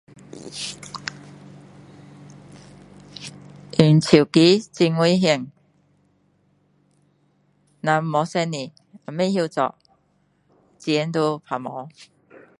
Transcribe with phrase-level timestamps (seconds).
[3.77, 5.45] 用手机很危险
[7.81, 8.73] 那不小心
[9.05, 9.75] 不会做
[10.79, 12.41] 钱就不见